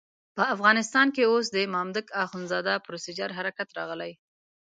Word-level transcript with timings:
په 0.35 0.43
افغانستان 0.55 1.07
کې 1.15 1.23
اوس 1.31 1.45
د 1.51 1.57
مامدک 1.73 2.07
اخندزاده 2.25 2.73
پروسیجر 2.85 3.29
حرکت 3.37 3.67
کې 3.71 3.77
راغلی. 3.79 4.11